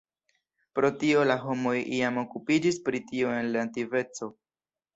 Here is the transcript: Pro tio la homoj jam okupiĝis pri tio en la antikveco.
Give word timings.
Pro 0.77 0.89
tio 1.03 1.25
la 1.31 1.35
homoj 1.43 1.75
jam 1.97 2.19
okupiĝis 2.23 2.81
pri 2.89 3.05
tio 3.13 3.37
en 3.43 3.53
la 3.55 3.65
antikveco. 3.69 4.35